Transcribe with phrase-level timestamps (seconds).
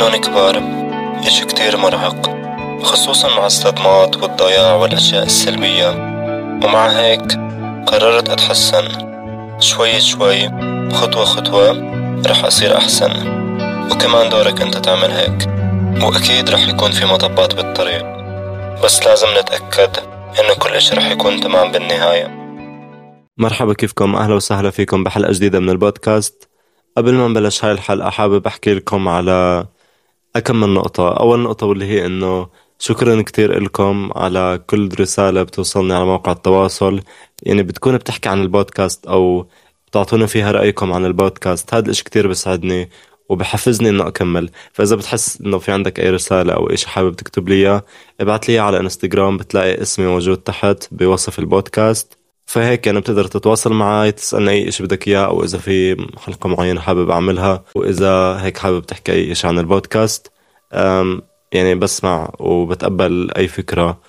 [0.00, 0.62] إنهم كبار
[1.26, 2.30] إشي كتير مرهق
[2.82, 5.88] خصوصا مع الصدمات والضياع والأشياء السلبية.
[6.64, 7.32] ومع هيك
[7.86, 8.88] قررت أتحسن.
[9.58, 10.48] شوي شوي
[10.92, 11.70] خطوة خطوة
[12.26, 13.10] رح أصير أحسن.
[13.92, 15.48] وكمان دورك أنت تعمل هيك.
[16.02, 18.04] وأكيد رح يكون في مطبات بالطريق.
[18.84, 19.96] بس لازم نتأكد
[20.40, 22.26] إنه كل إشي رح يكون تمام بالنهاية.
[23.38, 26.48] مرحبا كيفكم؟ أهلا وسهلا فيكم بحلقة جديدة من البودكاست.
[26.96, 29.66] قبل ما نبلش هاي الحلقة حابب أحكي لكم على
[30.36, 31.12] أكم من نقطة.
[31.12, 32.48] أول نقطة واللي هي إنه
[32.78, 37.00] شكرا كتير لكم على كل رسالة بتوصلني على موقع التواصل.
[37.42, 39.46] يعني بتكون بتحكي عن البودكاست أو
[39.88, 41.74] بتعطونا فيها رأيكم عن البودكاست.
[41.74, 42.90] هذا الإشي كتير بسعدني
[43.28, 44.50] وبحفزني إنه أكمل.
[44.72, 47.84] فإذا بتحس إنه في عندك أي رسالة أو إيش حابب تكتب لي إياه
[48.20, 49.36] ابعت لي على إنستغرام.
[49.36, 52.19] بتلاقي اسمي موجود تحت بوصف البودكاست.
[52.50, 56.80] فهيك يعني بتقدر تتواصل معي تسألني أي شيء بدك إياه أو إذا في حلقة معينة
[56.80, 60.32] حابب أعملها وإذا هيك حابب تحكي أي شيء عن البودكاست.
[61.52, 64.00] يعني بسمع وبتقبل أي فكرة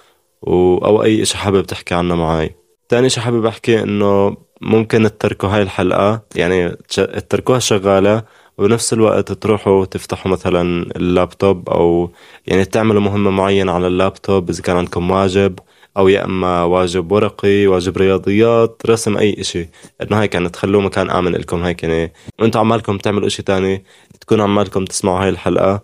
[0.47, 2.55] أو أي شيء حابب تحكي عنه معي
[2.89, 8.23] تاني شيء حابب أحكي إنه ممكن تتركوا هاي الحلقة يعني تتركوها شغالة
[8.57, 10.61] وبنفس الوقت تروحوا تفتحوا مثلا
[10.95, 12.11] اللابتوب أو
[12.47, 15.59] يعني تعملوا مهمة معينة على اللابتوب إذا كان عندكم واجب.
[15.97, 19.69] أو يا أما واجب ورقي واجب رياضيات رسم أي إشي.
[20.01, 23.83] إنه هيك يعني تخلوه مكان آمن لكم هيك يعني وأنتم عمالكم تعملوا إشي تاني.
[24.21, 25.83] تكونوا عمالكم تسمعوا هاي الحلقة.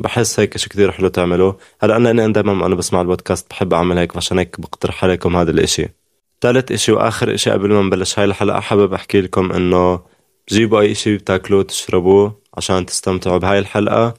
[0.00, 3.98] بحس هيك شيء كثير حلو تعمله هلا أنا أنا دائما أنا بسمع البودكاست بحب أعمل
[3.98, 5.88] هيك عشان هيك بقترح عليكم هذا الإشي.
[6.40, 10.00] ثالث إشي وآخر إشي قبل ما نبلش هاي الحلقة حابب أحكي لكم إنه
[10.50, 14.14] جيبوا أي إشي بتاكلوه تشربوه عشان تستمتعوا بهاي الحلقة.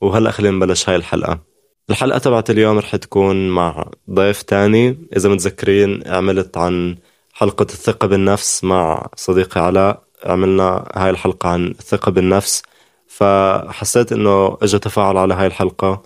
[0.00, 1.47] وهلأ خلينا نبلش هاي الحلقة.
[1.90, 4.98] الحلقة تبعت اليوم رح تكون مع ضيف تاني.
[5.16, 6.96] إذا متذكرين عملت عن
[7.32, 10.02] حلقة الثقة بالنفس مع صديقي علاء.
[10.24, 12.62] عملنا هاي الحلقة عن الثقة بالنفس.
[13.06, 16.02] فحسيت إنه إجا تفاعل على هاي الحلقة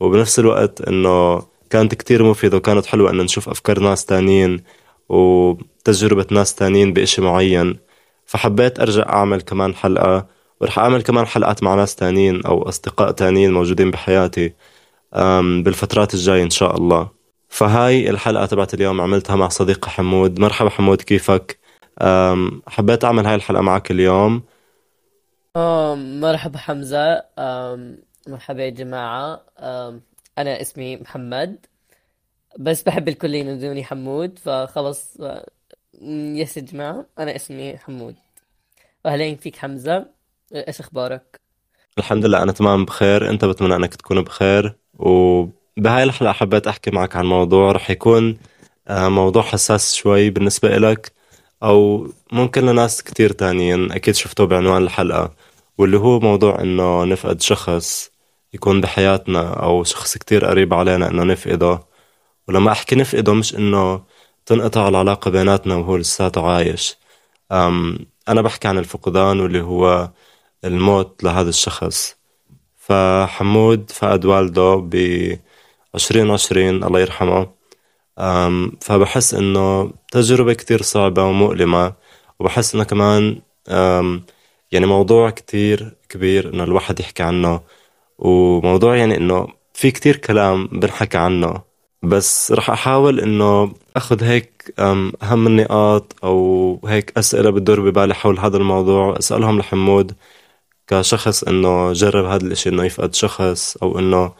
[0.00, 4.62] وبنفس الوقت إنه كانت كتير مفيدة وكانت حلوة إنه نشوف أفكار ناس تانيين
[5.08, 7.78] وتجربة ناس تانيين بإشي معين.
[8.26, 10.26] فحبيت أرجع أعمل كمان حلقة
[10.60, 14.52] ورح أعمل كمان حلقات مع ناس تانيين أو أصدقاء تانيين موجودين بحياتي.
[15.64, 17.10] بالفترات الجاية إن شاء الله.
[17.48, 20.40] فهاي الحلقة تبعت اليوم عملتها مع صديقي حمود.
[20.40, 21.58] مرحبا حمود كيفك؟
[22.66, 24.42] حبيت أعمل هاي الحلقة معك اليوم.
[26.20, 27.24] مرحبا حمزة.
[28.28, 29.44] مرحبا يا جماعة.
[30.38, 31.66] أنا اسمي محمد.
[32.58, 35.16] بس بحب الكل ينادوني حمود فخلص
[36.02, 38.14] يس يا جماعة أنا اسمي حمود.
[39.06, 40.06] أهلين فيك حمزة.
[40.54, 41.40] إيش أخبارك؟
[41.98, 43.30] الحمد لله أنا تمام بخير.
[43.30, 44.76] أنت بتمنى أنك تكون بخير.
[45.02, 48.38] وبهاي الحلقة حبيت أحكي معك عن موضوع رح يكون
[48.88, 51.12] آه، موضوع حساس شوي بالنسبة إلك
[51.62, 55.32] أو ممكن لناس كتير تانيين أكيد شفتوه بعنوان الحلقة
[55.78, 58.10] واللي هو موضوع إنه نفقد شخص
[58.54, 61.80] يكون بحياتنا أو شخص كتير قريب علينا إنه نفقده.
[62.48, 64.04] ولما أحكي نفقده مش إنه
[64.46, 66.96] تنقطع العلاقة بيناتنا وهو لساته عايش.
[68.28, 70.10] أنا بحكي عن الفقدان واللي هو
[70.64, 72.16] الموت لهذا الشخص.
[72.92, 74.94] فحمود فقد والده ب
[75.94, 77.48] 2020 الله يرحمه
[78.80, 81.92] فبحس إنه تجربة كتير صعبة ومؤلمة
[82.40, 83.40] وبحس إنه كمان
[84.72, 87.60] يعني موضوع كتير كبير إنه الواحد يحكي عنه
[88.18, 91.62] وموضوع يعني إنه في كتير كلام بنحكى عنه
[92.02, 94.74] بس رح أحاول إنه أخذ هيك
[95.22, 100.12] أهم النقاط أو هيك أسئلة بتدور ببالي حول هذا الموضوع أسألهم لحمود
[100.92, 104.32] كشخص إنه جرب هذا الإشي إنه يفقد شخص أو إنه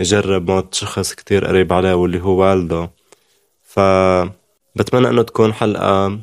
[0.00, 2.90] يجرب موت شخص كتير قريب عليه واللي هو والده.
[3.62, 6.18] فبتمنى إنه تكون حلقة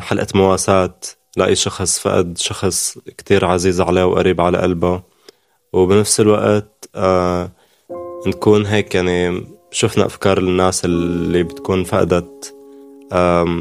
[0.00, 0.94] حلقة مواساة
[1.36, 5.02] لأي شخص فقد شخص كتير عزيز عليه وقريب على قلبه.
[5.72, 6.88] وبنفس الوقت
[8.26, 12.54] نكون هيك يعني شفنا أفكار الناس اللي بتكون فقدت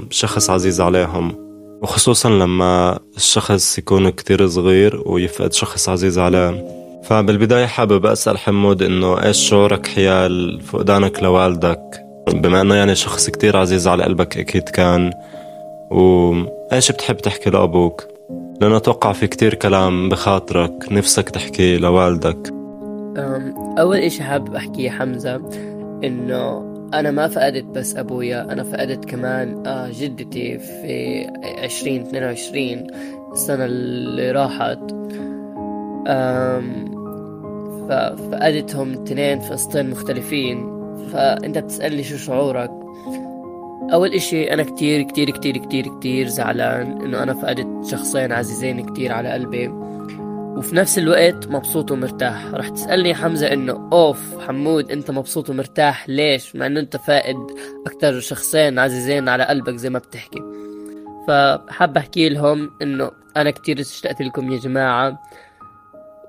[0.10, 1.49] شخص عزيز عليهم.
[1.82, 6.66] وخصوصا لما الشخص يكون كتير صغير ويفقد شخص عزيز عليه.
[7.04, 13.58] فبالبداية حابب أسأل حمود إنه إيش شعورك حيال فقدانك لوالدك؟ بما إنه يعني شخص كتير
[13.58, 15.14] عزيز على قلبك أكيد كان.
[15.92, 18.04] وإيش بتحب تحكي لأبوك؟
[18.62, 22.54] لأنه أتوقع في كتير كلام بخاطرك نفسك تحكي لوالدك.
[23.80, 25.36] أول إشي حابب أحكيه حمزة
[26.04, 31.26] إنه أنا ما فقدت بس أبويا أنا فقدت كمان آه، جدتي في
[31.64, 32.88] عشرين اثنين وعشرين
[33.34, 34.80] السنة اللي راحت.
[37.90, 40.80] ففقدتهم اثنين في قسطين مختلفين.
[41.14, 42.72] فأنت بتسألني شو شعورك؟
[43.94, 49.12] أول إشي أنا كتير كتير كتير كتير كتير زعلان إنه أنا فقدت شخصين عزيزين كتير
[49.12, 49.89] على قلبي.
[50.58, 52.46] وفي نفس الوقت مبسوط ومرتاح.
[52.54, 57.38] رح تسألني حمزة إنه أوف حمود أنت مبسوط ومرتاح ليش؟ مع إنه أنت فائد
[57.88, 60.40] أكتر شخصين عزيزين على قلبك زي ما بتحكي.
[61.28, 65.22] فحاب أحكي لهم إنه أنا كتير اشتقت لكم يا جماعة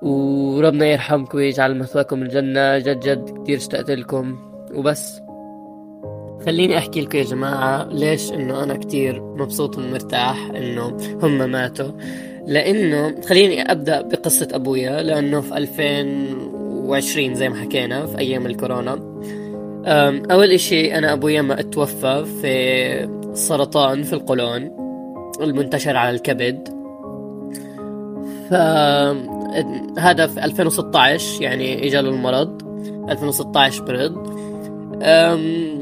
[0.01, 2.77] وربنا يرحمكم ويجعل مثواكم الجنة.
[2.77, 4.37] جد جد كتير اشتقت لكم.
[4.73, 5.19] وبس.
[6.45, 11.91] خليني أحكي لكم يا جماعة ليش إنه أنا كتير مبسوط ومرتاح إنه هم ماتوا.
[12.47, 18.91] لأنه خليني أبدأ بقصة أبويا لأنه في 2020 زي ما حكينا في أيام الكورونا.
[20.31, 24.71] أول إشي أنا أبويا ما أتوفى في سرطان في القولون
[25.41, 26.67] المنتشر على الكبد.
[28.49, 32.61] فهذا في 2016 يعني اجى له المرض
[33.09, 34.41] 2016 برد.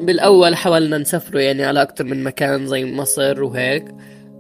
[0.06, 3.86] بالأول حاولنا نسافره يعني على أكتر من مكان زي مصر وهيك.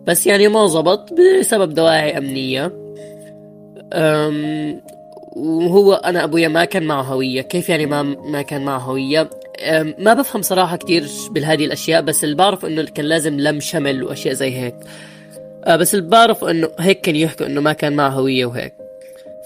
[0.07, 2.73] بس يعني ما زبط بسبب دواعي أمنية.
[5.35, 7.41] وهو أنا أبويا ما كان معه هوية.
[7.41, 9.29] كيف يعني ما ما كان معه هوية؟
[9.99, 14.33] ما بفهم صراحة كتير بالهذه الأشياء بس اللي بعرف إنه كان لازم لم شمل وأشياء
[14.33, 14.75] زي هيك.
[15.65, 18.73] أه، بس اللي بعرف إنه هيك كان يحكوا إنه ما كان معه هوية وهيك.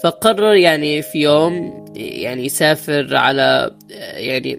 [0.02, 3.70] فقرر يعني في يوم يعني يسافر على
[4.14, 4.58] يعني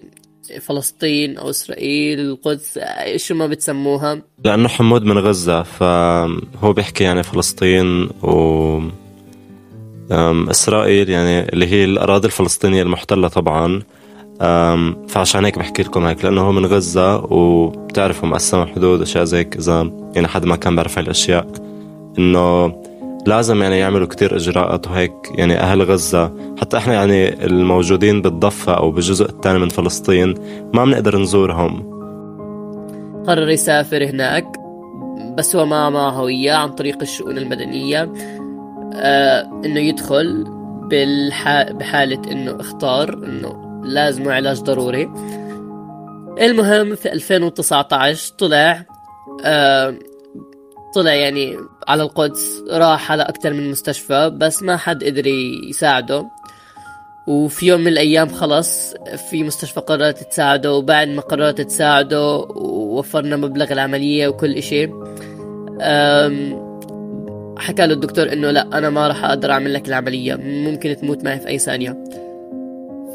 [0.52, 2.78] فلسطين أو إسرائيل القدس
[3.16, 4.22] شو ما بتسموها.
[4.44, 8.80] لأنه حمود من غزة فهو بيحكي يعني فلسطين و
[10.50, 13.82] إسرائيل يعني اللي هي الأراضي الفلسطينية المحتلة طبعا.
[15.08, 19.56] فعشان هيك بحكي لكم هيك لأنه هو من غزة وبتعرفوا مقسم حدود أشياء زي هيك
[19.56, 21.46] اذا يعني حد ما كان بيعرف هاي الأشياء
[22.18, 22.66] إنه
[23.26, 28.90] لازم يعني يعملوا كتير إجراءات وهيك يعني أهل غزة حتى إحنا يعني الموجودين بالضفة أو
[28.90, 30.34] بالجزء الثاني من فلسطين
[30.74, 31.96] ما بنقدر نزورهم.
[33.26, 34.46] قرر يسافر هناك
[35.38, 38.12] بس هو ما معه هوية عن طريق الشؤون المدنية
[38.94, 40.44] آه إنه يدخل
[40.90, 41.62] بالح...
[41.72, 45.10] بحالة إنه اختار إنه لازم علاج ضروري.
[46.40, 48.84] المهم في 2019 طلع
[49.44, 49.94] آه
[50.96, 51.56] طلع يعني
[51.88, 55.26] على القدس راح على أكتر من مستشفى بس ما حد قدر
[55.70, 56.26] يساعده.
[57.26, 58.94] وفي يوم من الأيام خلص
[59.30, 64.86] في مستشفى قررت تساعده وبعد ما قررت تساعده ووفرنا مبلغ العملية وكل إشي
[67.58, 71.40] حكى له الدكتور إنه لا أنا ما راح أقدر أعمل لك العملية ممكن تموت معي
[71.40, 72.04] في أي ثانية.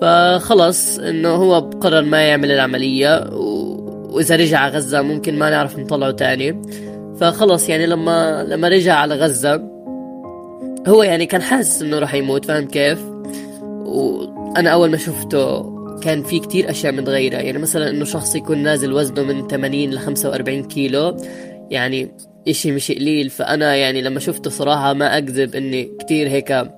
[0.01, 3.29] فخلص إنه هو قرر ما يعمل العملية
[4.11, 6.61] وإذا رجع غزة ممكن ما نعرف نطلعه تاني.
[7.21, 9.55] فخلص يعني لما لما رجع على غزة
[10.87, 12.99] هو يعني كان حاسس إنه راح يموت فاهم كيف؟
[13.85, 18.93] وأنا أول ما شفته كان في كتير أشياء متغيرة يعني مثلا إنه شخص يكون نازل
[18.93, 21.17] وزنه من 80 ل 45 كيلو
[21.69, 22.11] يعني
[22.47, 23.29] إشي مش قليل.
[23.29, 26.71] فأنا يعني لما شفته صراحة ما أكذب إني كتير هيك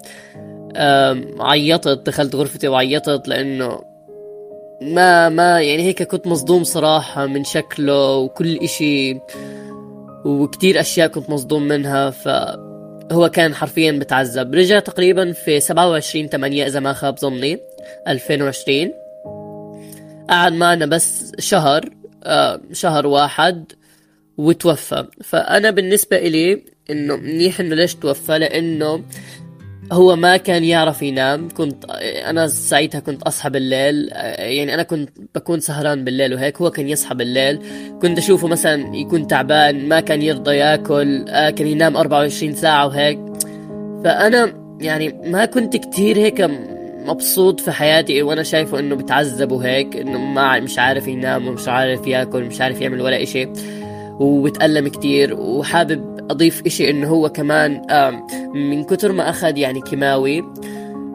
[1.39, 3.79] عيطت دخلت غرفتي وعيطت لأنه
[4.81, 9.19] ما ما يعني هيك كنت مصدوم صراحة من شكله وكل إشي
[10.25, 16.79] وكتير أشياء كنت مصدوم منها فهو كان حرفيا بتعذب رجع تقريبا في 27 8 إذا
[16.79, 17.59] ما خاب ظني
[18.07, 18.91] 2020
[20.29, 21.89] قعد معنا بس شهر
[22.23, 23.71] آه شهر واحد
[24.37, 25.05] وتوفى.
[25.23, 29.03] فأنا بالنسبة إلي إنه منيح إنه ليش توفى؟ لأنه
[29.91, 31.49] هو ما كان يعرف ينام.
[31.49, 31.85] كنت
[32.25, 36.61] أنا ساعتها كنت أصحى بالليل يعني أنا كنت بكون سهران بالليل وهيك.
[36.61, 37.59] هو كان يصحى بالليل.
[38.01, 43.19] كنت أشوفه مثلا يكون تعبان ما كان يرضى يأكل كان ينام 24 ساعة وهيك.
[44.03, 46.49] فأنا يعني ما كنت كتير هيك
[47.05, 52.07] مبسوط في حياتي وأنا شايفه إنه بتعذب وهيك إنه ما مش عارف ينام ومش عارف
[52.07, 53.49] يأكل مش عارف يعمل ولا إشي.
[54.19, 57.81] وبتألم كتير وحابب أضيف إشي إنه هو كمان
[58.53, 60.43] من كتر ما أخذ يعني كيماوي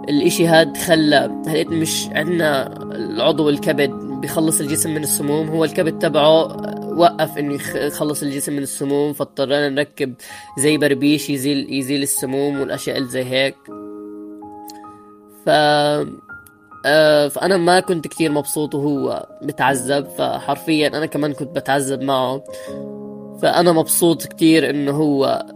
[0.08, 6.42] الإشي هاد خلى هلقيت مش عندنا العضو الكبد بيخلص الجسم من السموم هو الكبد تبعه
[6.98, 10.14] وقف إنه يخلص الجسم من السموم فاضطرينا نركب
[10.58, 13.56] زي بربيش يزيل يزيل السموم والأشياء اللي زي هيك.
[15.46, 15.48] ف
[16.86, 22.44] آه فأنا ما كنت كتير مبسوط وهو بتعذب فحرفيا أنا كمان كنت بتعذب معه.
[23.42, 25.46] فأنا مبسوط كتير إنه هو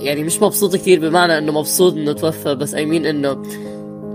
[0.00, 3.42] يعني مش مبسوط كتير بمعنى إنه مبسوط إنه توفى بس أيمين إنه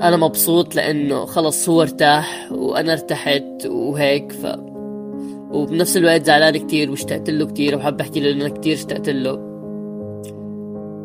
[0.02, 4.46] أنا مبسوط لأنه خلص هو ارتاح وأنا ارتحت وهيك ف
[5.52, 9.52] وبنفس الوقت زعلان كتير واشتقت له كتير وحاب أحكي له إنه أنا كتير اشتقت له.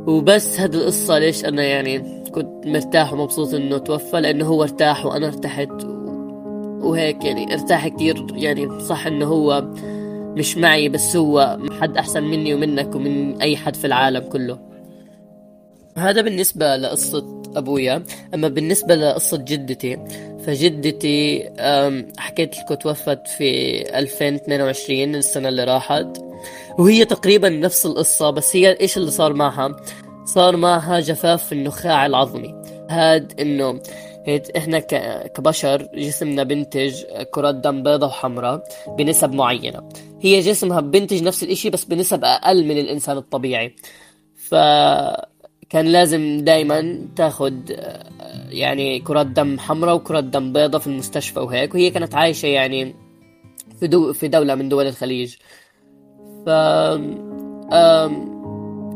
[0.07, 5.27] وبس هذه القصة ليش أنا يعني كنت مرتاح ومبسوط إنه توفى؟ لأنه هو ارتاح وأنا
[5.27, 5.85] ارتحت
[6.81, 9.71] وهيك يعني ارتاح كتير يعني صح إنه هو
[10.37, 14.59] مش معي بس هو حد أحسن مني ومنك ومن أي حد في العالم كله.
[15.97, 18.05] هذا بالنسبة لقصة أبويا.
[18.35, 19.99] أما بالنسبة لقصة جدتي
[20.47, 21.51] فجدتي
[22.19, 26.19] حكيت لكم توفت في 2022 السنة اللي راحت.
[26.79, 29.77] وهي تقريبا نفس القصة بس هي إيش اللي صار معها؟
[30.25, 32.55] صار معها جفاف في النخاع العظمي.
[32.91, 33.81] هاد إنه
[34.27, 37.03] هيك إحنا ك- كبشر جسمنا بنتج
[37.35, 38.65] كرات دم بيضاء وحمراء
[38.99, 39.89] بنسب معينة.
[40.21, 43.75] هي جسمها بنتج نفس الإشي بس بنسب أقل من الإنسان الطبيعي.
[44.49, 48.11] فكان لازم دايما تاخد آه،
[48.51, 52.95] يعني كرات دم حمراء وكرات دم بيضاء في المستشفى وهيك وهي كانت عايشة يعني
[53.81, 55.35] في دو في دولة من دول الخليج.
[56.47, 56.49] ف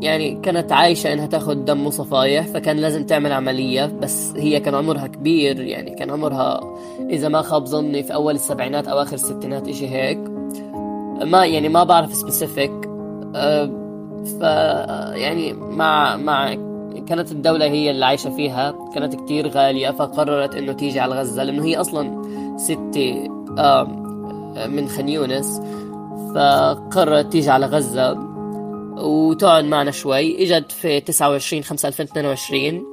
[0.01, 5.07] يعني كانت عايشة إنها تاخد دم وصفايح فكان لازم تعمل عملية بس هي كان عمرها
[5.07, 6.61] كبير يعني كان عمرها
[7.09, 10.17] إذا ما خاب ظني في أول السبعينات أو آخر الستينات إشي هيك.
[11.25, 12.71] ما يعني ما بعرف سبيسيفيك
[14.39, 14.41] ف
[15.13, 16.53] يعني مع مع
[17.07, 21.65] كانت الدولة هي اللي عايشة فيها كانت كتير غالية فقررت إنه تيجي على غزة لأنه
[21.65, 22.21] هي أصلا
[23.59, 24.01] آم،
[24.75, 25.61] من خان يونس
[26.35, 28.30] فقررت تيجي على غزة.
[29.01, 30.43] وتقعد معنا شوي.
[30.43, 32.85] إجت في 29 5 2022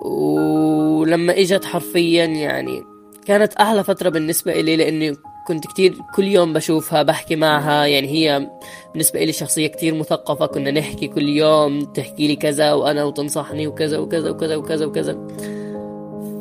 [0.00, 2.82] ولما إجت حرفيا يعني
[3.26, 5.16] كانت أحلى فترة بالنسبة إلي لأني
[5.46, 7.86] كنت كتير كل يوم بشوفها بحكي معها.
[7.86, 8.50] يعني هي
[8.92, 10.46] بالنسبة إلي شخصية كتير مثقفة.
[10.46, 15.12] كنا نحكي كل يوم تحكي لي كذا وأنا وتنصحني وكذا وكذا وكذا وكذا وكذا.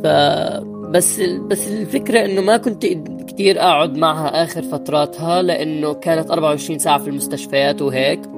[0.04, 0.08] ف
[0.92, 2.86] بس بس الفكرة إنه ما كنت
[3.28, 8.31] كتير أقعد معها آخر فتراتها لأنه كانت 24 ساعة في المستشفيات وهيك.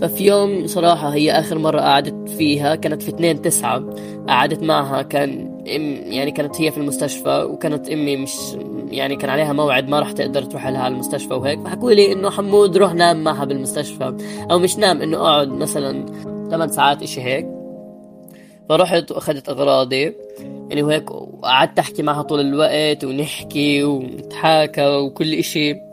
[0.00, 3.94] ففي يوم صراحة هي آخر مرة قعدت فيها كانت في 2 تسعة.
[4.28, 8.34] قعدت معها كان إم يعني كانت هي في المستشفى وكانت أمي مش
[8.90, 11.60] يعني كان عليها موعد ما راح تقدر تروح لها على المستشفى وهيك.
[11.60, 14.16] فحكوا لي إنه حمود روح نام معها بالمستشفى.
[14.50, 16.06] أو مش نام إنه أقعد مثلا
[16.50, 17.46] 8 ساعات إشي هيك.
[18.68, 20.14] فرحت واخدت أغراضي.
[20.68, 25.89] يعني وهيك وقعدت أحكي معها طول الوقت ونحكي ونتحاكى وكل إشي.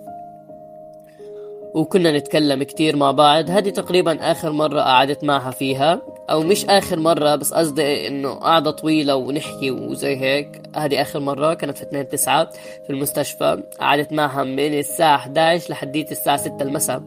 [1.73, 3.49] وكنا نتكلم كتير مع بعض.
[3.49, 6.01] هذه تقريبا آخر مرة قعدت معها فيها.
[6.29, 10.61] أو مش آخر مرة بس قصدي إنه قعدة طويلة ونحكي وزي هيك.
[10.75, 12.49] هذه آخر مرة كانت في 2 تسعة
[12.87, 13.63] في المستشفى.
[13.79, 17.03] قعدت معها من الساعة 11 لحديت الساعة 6 المساء.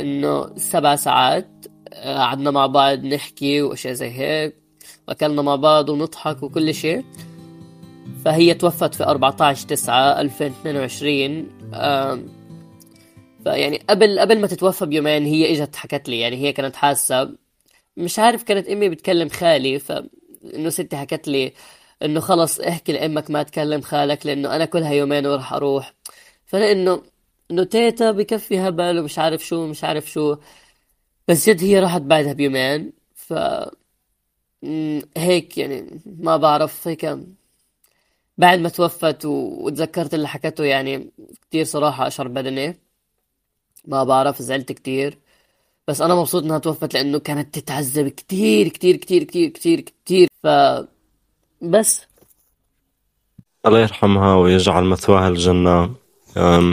[0.00, 1.48] إنه سبع ساعات
[2.04, 4.56] قعدنا مع بعض نحكي وأشياء زي هيك.
[5.08, 7.04] واكلنا مع بعض ونضحك وكل شيء.
[8.24, 12.39] فهي توفت في 14 9 2022 آم،
[13.44, 17.36] فيعني قبل قبل ما تتوفى بيومين هي إجت حكت لي يعني هي كانت حاسة.
[17.96, 21.52] مش عارف كانت أمي بتكلم خالي فانه ستي حكت لي
[22.02, 25.94] إنه خلص احكي لأمك ما تكلم خالك لأنه أنا كلها يومين وراح أروح.
[26.46, 27.00] فأنا
[27.50, 30.36] انه تيتا بكفي هبل ومش عارف شو مش عارف شو.
[31.28, 33.34] بس جد هي راحت بعدها بيومين ف
[35.16, 37.04] هيك يعني ما بعرف هيك
[38.38, 41.10] بعد ما توفت وتذكرت اللي حكته يعني
[41.42, 42.80] كتير صراحة أشعر بدني
[43.84, 45.18] ما بعرف زعلت كتير.
[45.88, 50.28] بس أنا مبسوط إنها توفت لأنه كانت تتعذب كتير كتير كتير كتير كتير كتير.
[50.42, 50.46] ف
[51.62, 52.06] بس.
[53.66, 55.90] الله يرحمها ويجعل مثواها الجنة.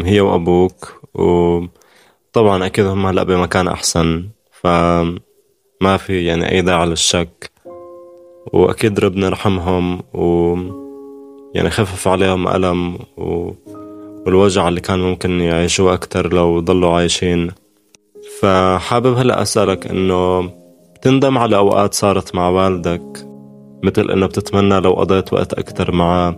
[0.05, 1.01] هي وأبوك.
[1.13, 4.29] وطبعا أكيد هم هلأ بمكان أحسن.
[4.51, 7.51] فما في يعني أي داعي للشك.
[8.53, 10.03] وأكيد ربنا يرحمهم.
[10.13, 10.55] و
[11.53, 12.99] يعني خفف عليهم ألم.
[13.17, 13.51] و...
[14.27, 17.51] والوجع اللي كان ممكن يعيشوه أكتر لو ضلوا عايشين.
[18.41, 20.51] فحابب هلأ أسألك إنه
[20.95, 23.27] بتندم على أوقات صارت مع والدك
[23.83, 26.35] مثل إنه بتتمنى لو قضيت وقت أكتر معاه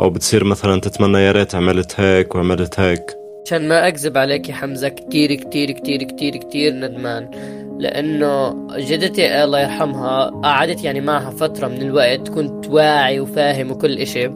[0.00, 3.04] أو بتصير مثلا تتمنى يا ريت عملت هيك وعملت هيك؟
[3.46, 7.30] عشان ما أكذب عليك يا حمزة كتير كتير كتير كتير كتير ندمان.
[7.78, 14.30] لأنه جدتي الله يرحمها قعدت يعني معها فترة من الوقت كنت واعي وفاهم وكل إشي.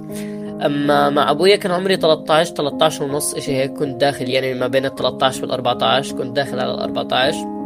[0.66, 3.72] أما مع أبويا كان عمري 13 13 ونص إشي هيك.
[3.72, 7.58] كنت داخل يعني ما بين ال 13 وال 14 كنت داخل على ال 14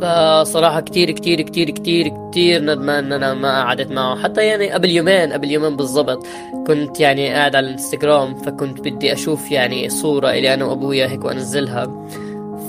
[0.00, 4.22] فصراحة كتير كتير كتير كتير كتير ندمان إن أنا ما قعدت معه.
[4.22, 6.26] حتى يعني قبل يومين قبل يومين بالضبط
[6.66, 12.06] كنت يعني قاعد على الانستغرام فكنت بدي أشوف يعني صورة إلي أنا وأبويا هيك وأنزلها.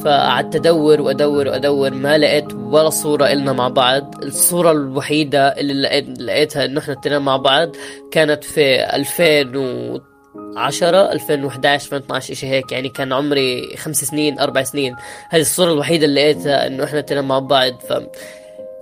[0.06, 4.24] فقعدت أدور وأدور وأدور ما لقيت ولا صورة إلنا مع بعض.
[4.24, 7.70] الصورة الوحيدة اللي لقيت لقيتها إنه إحنا التنين مع بعض
[8.12, 12.72] كانت في 2010 2011 2012 إشي هيك.
[12.72, 14.96] يعني كان عمري خمس سنين أربع سنين.
[15.30, 17.74] هذه الصورة الوحيدة اللي لقيتها إنه إحنا التنين مع بعض.
[17.90, 17.94] ف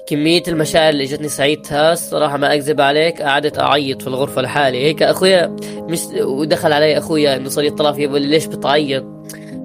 [0.08, 4.86] كمية المشاعر اللي جتني ساعتها الصراحة ما أكذب عليك قعدت أعيط في الغرفة لحالي.
[4.86, 9.04] هيك أخويا مش ودخل علي أخويا إنه صار يطلع لي ليش بتعيط؟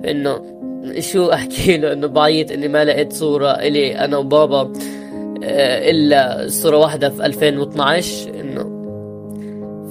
[0.04, 0.57] إنه
[1.00, 4.72] شو أحكي؟ له انه بعيط إني ما لقيت صورة إلي أنا وبابا
[5.44, 8.78] آه، إلا صورة واحدة في 2012 إنه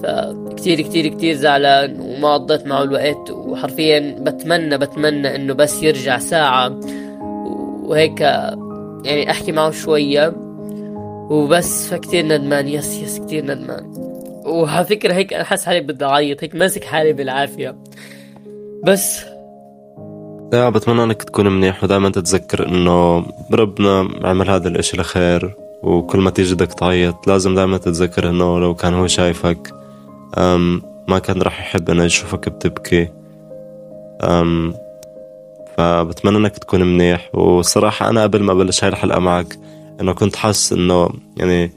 [0.04, 6.80] فكتير كتير كتير زعلان وما قضيت معه الوقت وحرفيا بتمنى بتمنى إنه بس يرجع ساعة
[7.84, 8.22] وهيك
[9.06, 10.34] يعني أحكي معه شوية
[11.30, 13.94] وبس فكتير ندمان يس يس كتير ندمان.
[14.46, 17.76] وعلى فكرة هيك أنا حاسس حالي بدي أعيط هيك ماسك حالي بالعافية.
[18.84, 19.26] بس
[20.52, 26.30] لا بتمنى انك تكون منيح ودائما تتذكر انه ربنا عمل هذا الإشي لخير وكل ما
[26.30, 29.74] تيجي بدك تعيط لازم دائما تتذكر انه لو كان هو شايفك
[30.38, 33.10] أم ما كان راح يحب إنه يشوفك بتبكي.
[34.24, 34.74] أم
[35.78, 39.60] فبتمنى انك تكون منيح وصراحة أنا قبل ما أبلش هاي الحلقة معك
[40.02, 41.72] إنه كنت حاسس إنه يعني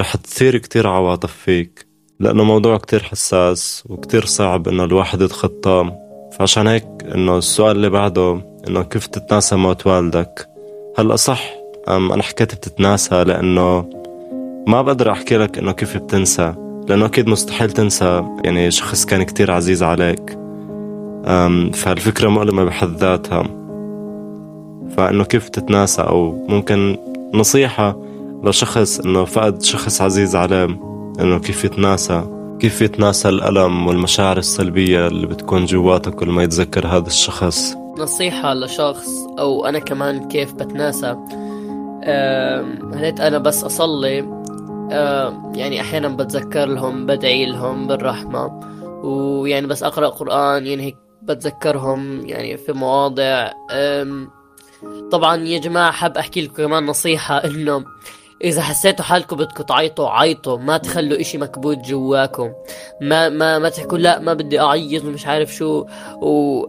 [0.00, 1.86] رح تثير كتير عواطف فيك
[2.20, 5.98] لأنه موضوع كتير حساس وكتير صعب إنه الواحد يتخطاه
[6.38, 10.48] فعشان هيك إنه السؤال اللي بعده إنه كيف تتناسى موت والدك؟
[10.98, 11.50] هلأ صح
[11.88, 13.84] أنا حكيت بتتناسى لأنه
[14.66, 16.54] ما بقدر أحكي لك إنه كيف بتنسى
[16.88, 20.38] لأنه أكيد مستحيل تنسى يعني شخص كان كتير عزيز عليك.
[21.74, 23.42] فالفكرة مؤلمة بحد ذاتها.
[24.96, 26.96] فإنه كيف تتناسى أو ممكن
[27.34, 27.96] نصيحة
[28.44, 30.64] لشخص إنه فقد شخص عزيز عليه
[31.20, 32.41] إنه كيف يتناسى.
[32.62, 39.08] كيف يتناسى الألم والمشاعر السلبية اللي بتكون جواته كل ما يتذكر هذا الشخص؟ نصيحة لشخص
[39.38, 41.16] أو أنا كمان كيف بتناسى.
[42.94, 44.16] هليت أنا بس أصلي.
[45.54, 48.60] يعني أحيانا بتذكر لهم بدعي لهم بالرحمة.
[49.04, 53.50] ويعني بس أقرأ قرآن يعني هيك بتذكرهم يعني في مواضع.
[55.12, 57.84] طبعا يا جماعة حاب أحكي لكم كمان نصيحة إنه
[58.44, 62.52] إذا حسيتوا حالكم بدكم تعيطوا عيطوا ما تخلوا إشي مكبوت جواكم.
[63.00, 65.84] ما ما ما تحكوا لا ما بدي أعيط ومش عارف شو.
[66.22, 66.66] و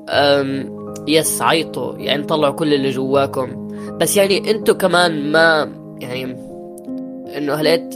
[1.07, 3.67] يس عيطوا يعني طلعوا كل اللي جواكم.
[3.97, 6.37] بس يعني أنتوا كمان ما يعني
[7.37, 7.95] إنه هلقيت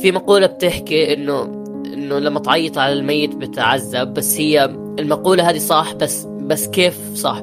[0.00, 1.42] في مقولة بتحكي إنه
[1.84, 4.64] إنه لما تعيط على الميت بتعذب بس هي
[4.98, 7.42] المقولة هذه صح بس بس كيف صح؟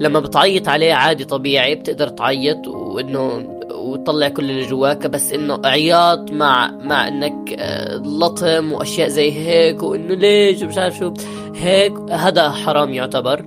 [0.00, 6.30] لما بتعيط عليه عادي طبيعي بتقدر تعيط وإنه وتطلع كل اللي جواك بس إنه عياط
[6.30, 11.14] مع مع إنك آه، لطم وأشياء زي هيك وإنه ليش؟ ومش عارف شو.
[11.54, 13.40] هيك هذا حرام يعتبر.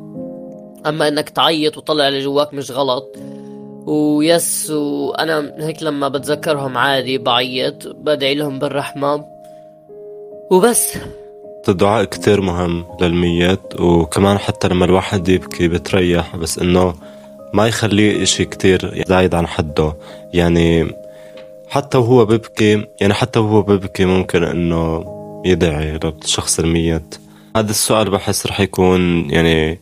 [0.85, 3.17] أما إنك تعيط وتطلع اللي جواك مش غلط.
[3.85, 9.25] ويس وأنا هيك لما بتذكرهم عادي بعيط بدعي لهم بالرحمة.
[10.51, 10.97] وبس.
[11.69, 16.93] الدعاء كتير مهم للميت وكمان حتى لما الواحد يبكي بتريح بس إنه
[17.55, 19.97] ما يخليه إشي كتير زايد عن حده.
[20.33, 20.95] يعني
[21.69, 25.05] حتى وهو ببكي يعني حتى وهو ببكي ممكن إنه
[25.45, 27.15] يدعي للشخص الميت.
[27.55, 29.79] هذا السؤال بحس رح يكون يعني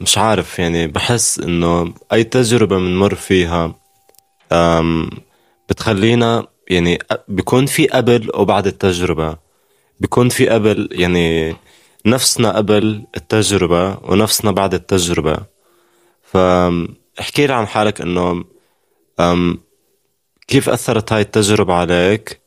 [0.00, 3.74] مش عارف يعني بحس إنه أي تجربة بنمر فيها
[5.68, 9.36] بتخلينا يعني بيكون في قبل وبعد التجربة.
[10.00, 11.56] بيكون في قبل يعني
[12.06, 15.57] نفسنا قبل التجربة ونفسنا بعد التجربة.
[16.32, 18.44] فاحكي لي عن حالك إنه
[20.46, 22.40] كيف أثرت هاي التجربة عليك؟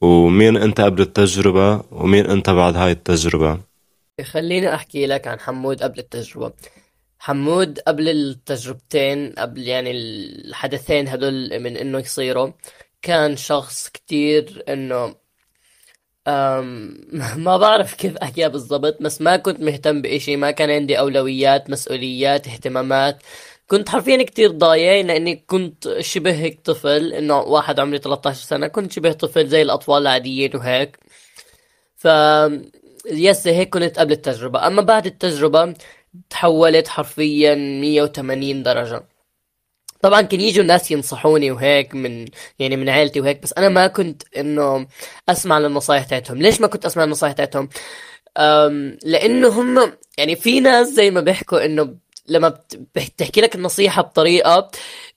[0.00, 3.60] ومين أنت قبل التجربة؟ ومين أنت بعد هاي التجربة؟
[4.22, 6.52] خليني أحكي لك عن حمود قبل التجربة.
[7.18, 12.50] حمود قبل التجربتين قبل يعني الحدثين هدول من إنه يصيروا
[13.02, 15.14] كان شخص كتير إنه
[17.36, 22.48] ما بعرف كيف أحكيها بالضبط بس ما كنت مهتم بإشي ما كان عندي أولويات مسؤوليات
[22.48, 23.22] اهتمامات.
[23.68, 28.92] كنت حرفيا كتير ضايع لأني كنت شبه هيك طفل إنه واحد عمري 13 سنة كنت
[28.92, 30.98] شبه طفل زي الأطفال العاديين وهيك.
[31.96, 32.08] ف
[33.06, 34.66] يس هيك كنت قبل التجربة.
[34.66, 35.74] أما بعد التجربة
[36.30, 39.13] تحولت حرفيا 180 درجة.
[40.04, 44.22] طبعا كان يجوا ناس ينصحوني وهيك من يعني من عيلتي وهيك بس أنا ما كنت
[44.36, 44.86] إنه
[45.28, 46.42] أسمع للنصايح تاعتهم.
[46.42, 47.68] ليش ما كنت أسمع للنصايح تاعتهم؟
[49.04, 51.96] لأنه هم يعني في ناس زي ما بيحكوا إنه
[52.28, 52.58] لما
[52.96, 54.70] بتحكي لك النصيحة بطريقة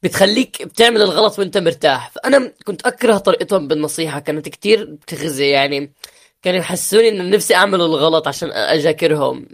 [0.03, 2.11] بتخليك بتعمل الغلط وأنت مرتاح.
[2.11, 5.93] فأنا كنت أكره طريقتهم بالنصيحة كانت كتير بتغزي يعني
[6.41, 9.47] كانوا يحسوني إنه نفسي أعمل الغلط عشان اجاكرهم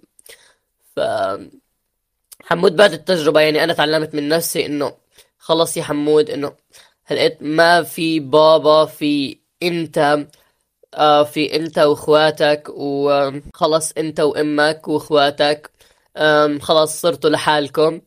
[0.96, 1.00] ف
[2.44, 5.03] حمود بعد التجربة يعني أنا تعلمت من نفسي إنه
[5.44, 6.56] خلص يا حمود إنه
[7.06, 10.28] هلقيت ما في بابا في إنت
[10.96, 15.72] آه في إنت وإخواتك وخلص إنت وإمك وإخواتك.
[16.62, 18.02] خلاص صرتوا لحالكم.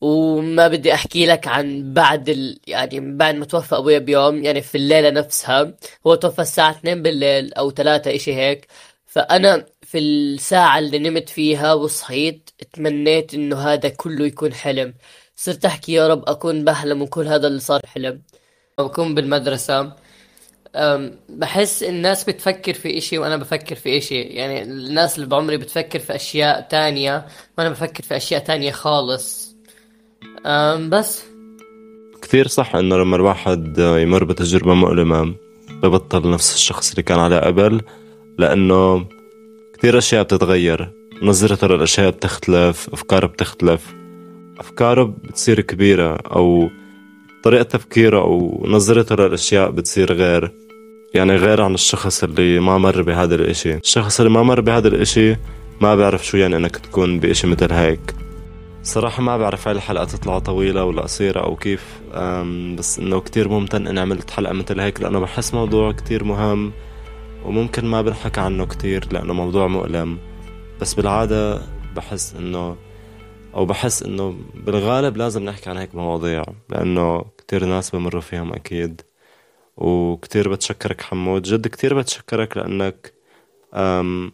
[0.00, 2.60] وما بدي أحكي لك عن بعد ال...
[2.66, 5.74] يعني بعد ما توفى أبويا بيوم يعني في الليلة نفسها.
[6.06, 8.66] هو توفى الساعة 2 بالليل أو 3 إشي هيك.
[9.06, 14.94] فأنا في الساعة اللي نمت فيها وصحيت تمنيت إنه هذا كله يكون حلم.
[15.42, 18.22] صرت أحكي يا رب أكون بحلم وكل هذا اللي صار حلم.
[18.78, 19.92] بكون بالمدرسة
[21.28, 24.20] بحس الناس بتفكر في إشي وأنا بفكر في إشي.
[24.20, 27.26] يعني الناس اللي بعمري بتفكر في أشياء تانية
[27.58, 29.56] وأنا بفكر في أشياء تانية خالص.
[30.88, 31.24] بس.
[32.22, 35.34] كثير صح إنه لما الواحد يمر بتجربة مؤلمة
[35.70, 37.80] ببطل نفس الشخص اللي كان عليه قبل
[38.38, 39.06] لأنه
[39.78, 40.92] كثير أشياء بتتغير.
[41.22, 43.99] نظرته للأشياء بتختلف أفكاره بتختلف.
[44.60, 46.70] أفكاره بتصير كبيرة أو
[47.42, 50.52] طريقة تفكيره أو نظرته للأشياء بتصير غير
[51.14, 53.74] يعني غير عن الشخص اللي ما مر بهذا الإشي.
[53.74, 55.36] الشخص اللي ما مر بهذا الإشي
[55.80, 58.14] ما بيعرف شو يعني إنك تكون بإشي مثل هيك.
[58.82, 62.00] صراحة ما بعرف هاي الحلقة تطلع طويلة ولا قصيرة أو كيف
[62.78, 66.72] بس إنه كتير ممتن إني عملت حلقة مثل هيك لأنه بحس موضوع كتير مهم
[67.44, 70.18] وممكن ما بنحكى عنه كتير لأنه موضوع مؤلم.
[70.80, 71.60] بس بالعادة
[71.96, 72.76] بحس إنه
[73.54, 79.02] أو بحس إنه بالغالب لازم نحكي عن هيك مواضيع لأنه كتير ناس بمروا فيهم أكيد.
[79.76, 81.42] وكتير بتشكرك حمود.
[81.42, 83.14] جد كتير بتشكرك لأنك
[83.74, 84.32] أم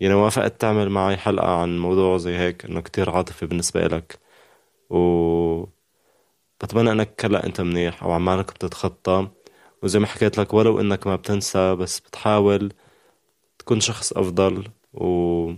[0.00, 4.18] يعني وافقت تعمل معي حلقة عن موضوع زي هيك إنه كتير عاطفي بالنسبة إلك.
[4.90, 5.64] و
[6.60, 9.28] بتمنى إنك هلأ أنت منيح أو عمالك بتتخطى.
[9.82, 12.72] وزي ما حكيت لك ولو إنك ما بتنسى بس بتحاول
[13.58, 14.64] تكون شخص أفضل.
[14.94, 15.52] و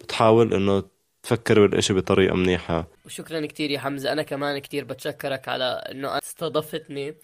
[0.00, 0.82] بتحاول إنه
[1.24, 2.86] تفكر بالإشي بطريقة منيحة.
[3.06, 4.12] وشكرا كتير يا حمزة.
[4.12, 7.14] أنا كمان كتير بتشكرك على إنه استضفتني.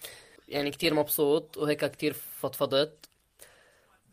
[0.47, 3.09] يعني كتير مبسوط وهيك كتير فضفضت.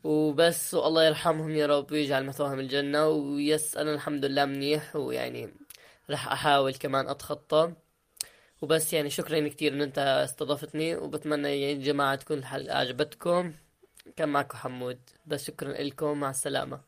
[0.05, 3.09] وبس والله يرحمهم يا رب ويجعل مثواهم الجنة.
[3.09, 4.97] ويس أنا الحمد لله منيح.
[4.97, 5.55] ويعني
[6.11, 7.73] رح أحاول كمان أتخطى.
[8.63, 10.97] وبس يعني شكرا كتير إن أنت استضفتني.
[10.97, 13.53] وبتمنى يا جماعة تكون الحلقة عجبتكم.
[14.17, 14.99] كان معكم حمود.
[15.27, 16.21] بس شكرا لكم.
[16.21, 16.88] مع السلامة.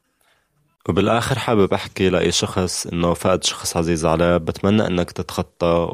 [0.91, 4.37] وبالآخر حابب أحكي لأي شخص إنه فقد شخص عزيز عليه.
[4.37, 5.89] بتمنى إنك تتخطى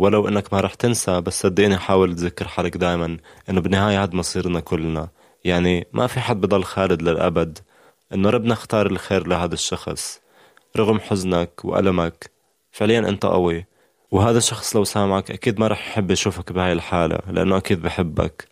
[0.00, 3.16] ولو إنك ما رح تنسى بس صدقني حاول تذكر حالك دائما
[3.50, 5.08] إنه بالنهاية هاد مصيرنا كلنا.
[5.44, 7.58] يعني ما في حد بضل خالد للأبد.
[8.14, 10.20] إنه ربنا اختار الخير لهذا الشخص.
[10.76, 12.30] رغم حزنك وألمك
[12.72, 13.66] فعليا أنت قوي.
[14.10, 18.48] وهذا الشخص لو سامعك أكيد ما رح يحب يشوفك بهاي الحالة لأنه أكيد بحبك.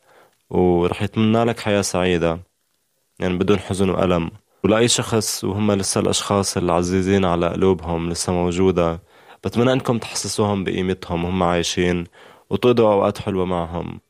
[0.50, 2.40] ورح يتمنى لك حياة سعيدة
[3.18, 4.30] يعني بدون حزن وألم.
[4.64, 9.02] ولأي شخص وهم لسه الأشخاص العزيزين على قلوبهم لسه موجودة
[9.44, 12.04] بتمنى أنكم تحسسوهم بقيمتهم وهم عايشين
[12.50, 14.00] وتقضوا أوقات حلوة معهم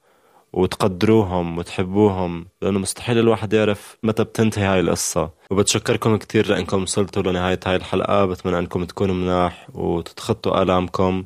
[0.52, 5.30] وتقدروهم وتحبوهم لأنه مستحيل الواحد يعرف متى بتنتهي هاي القصة.
[5.50, 11.24] وبتشكركم كتير لأنكم وصلتوا لنهاية هاي الحلقة بتمنى أنكم تكونوا مناح وتتخطوا آلامكم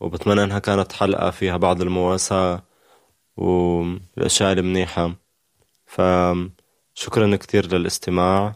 [0.00, 2.62] وبتمنى أنها كانت حلقة فيها بعض المواساة
[3.36, 5.14] والأشياء المنيحة.
[6.98, 8.54] فشكرا كتير للاستماع.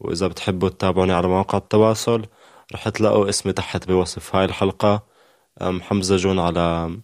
[0.00, 2.26] وإذا بتحبوا تتابعوني على مواقع التواصل
[2.72, 5.06] رح تلاقوا اسمي تحت بوصف هاي الحلقة.
[5.60, 6.96] حمزة جون على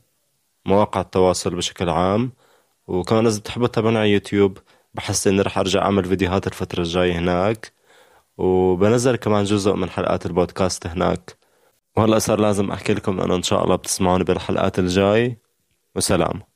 [0.66, 2.32] مواقع التواصل بشكل عام.
[2.86, 4.58] وكمان إذا بتحبوا تتابعوني على يوتيوب
[4.94, 7.72] بحس إني رح أرجع أعمل فيديوهات الفترة الجاية هناك.
[8.38, 11.38] وبنزل كمان جزء من حلقات البودكاست هناك.
[11.96, 15.38] وهلأ صار لازم أحكي لكم أنه إن شاء الله بتسمعوني بالحلقات الجاي.
[15.96, 16.49] وسلام.